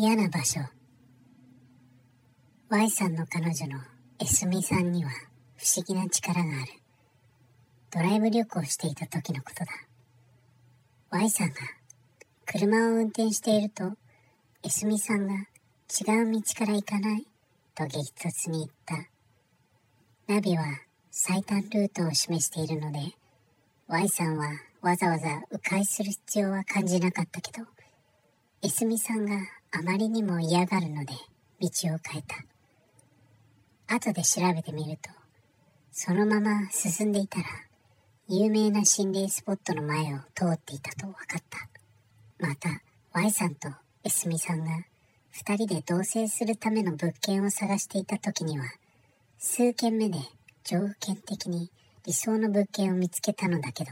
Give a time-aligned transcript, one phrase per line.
[0.00, 0.60] 嫌な場所。
[2.68, 3.80] Y さんの彼女の
[4.20, 5.10] エスミさんには
[5.56, 6.72] 不思議な力がある。
[7.90, 9.72] ドライブ旅行していた時のことだ。
[11.10, 11.54] Y さんが
[12.46, 13.94] 車を運転していると
[14.62, 17.26] エスミさんが違う道から行かない。
[17.74, 18.94] と激突に言った。
[20.32, 20.62] ナビは
[21.10, 23.00] 最短ルートを示しているので
[23.88, 24.46] Y さんは
[24.80, 27.66] わざわざ迂回する必要は感じなかったけど
[28.62, 31.12] エスミさんがあまりにも嫌がるので
[31.60, 33.94] 道を変えた。
[33.94, 35.10] 後で調べてみると
[35.92, 37.44] そのまま進んでいたら
[38.28, 41.68] 有名な心霊スポットの前を通っていたと分かった。
[42.38, 43.68] また Y さんと
[44.04, 44.70] エスミさんが
[45.34, 48.64] 2人で同棲するための物件を探していた時には
[49.38, 50.18] 数軒目で
[50.64, 51.70] 条件的に
[52.04, 53.90] 理想の物件を見つけたのだけど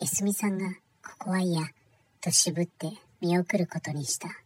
[0.00, 0.68] エスミさんが
[1.04, 1.62] ここは嫌
[2.20, 4.45] と渋って見送ることにした。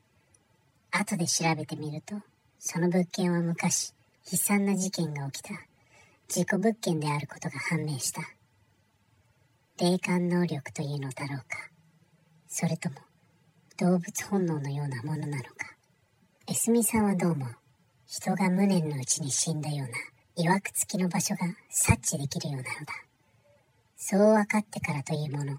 [0.90, 2.14] 後で調べてみると
[2.58, 3.94] その物件は昔
[4.30, 5.54] 悲惨な事件が起きた。
[6.28, 8.22] 事故物件であることが判明した。
[9.78, 11.70] 霊感能力というのだろうか。
[12.46, 12.96] それとも
[13.78, 15.50] 動物本能のようなものなのか。
[16.46, 17.46] エスミさんはどうも
[18.06, 19.86] 人が無念のうちに死んだよ
[20.36, 22.92] うな曰く付きの場所が察知できるようなのだ。
[23.96, 25.58] そう分かってからというもの。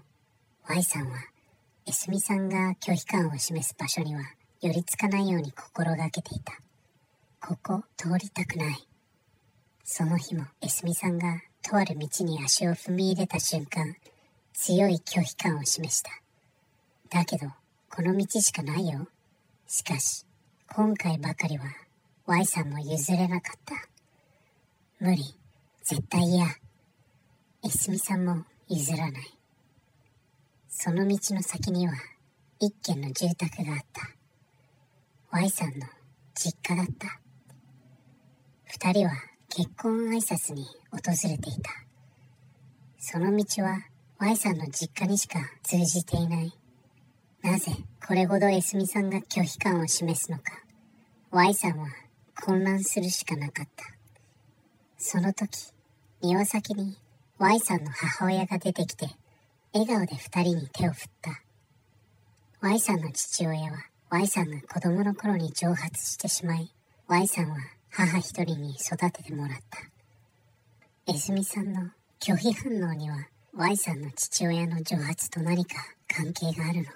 [0.68, 1.18] Y さんは
[1.86, 4.22] エスミさんが拒否感を示す場所には
[4.62, 6.52] 寄りつかないように心がけていた。
[7.40, 8.86] ここ通りたくない。
[9.82, 13.96] その日もエスミさんがとある道に足を踏み入れた瞬間
[14.52, 16.12] 強い拒否感を示した。
[17.10, 17.48] だけど
[17.90, 19.08] この道しかないよ。
[19.66, 20.24] しかし
[20.72, 21.64] 今回ばかりは
[22.26, 23.74] Y さんも譲れなかった。
[25.00, 25.36] 無理。
[25.82, 26.46] 絶対嫌。
[27.64, 29.38] エスミさんも譲らない。
[30.68, 31.94] その道の先には
[32.60, 34.21] 一軒の住宅があった。
[35.34, 35.86] Y さんの
[36.34, 37.18] 実家だった。
[38.66, 39.12] 二人は
[39.48, 41.70] 結婚挨拶に訪れていた。
[42.98, 43.78] その道は
[44.18, 46.52] Y さんの実家にしか通じていない。
[47.40, 47.72] なぜ
[48.06, 50.44] これほどエスミさんが拒否感を示すのか。
[51.30, 51.88] Y さんは
[52.44, 53.86] 混乱するしかなかった。
[54.98, 55.72] その時
[56.20, 56.98] 庭先に
[57.38, 59.08] Y さんの母親が出てきて
[59.72, 61.42] 笑顔で二人に手を振った。
[62.60, 66.70] Y さんの父親は Y さんが子供の頃に蒸発してしまい
[67.08, 67.56] Y さんは
[67.88, 71.10] 母一人に育ててもらった。
[71.10, 71.80] エスミさんの
[72.20, 73.16] 拒否反応には
[73.56, 76.92] Y さんの父親の蒸発と何か関係があるのか。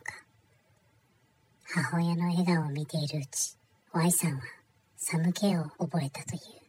[1.64, 3.56] 母親の笑顔を見ているうち
[3.94, 4.42] Y さんは
[4.98, 6.65] 寒気を覚えたという。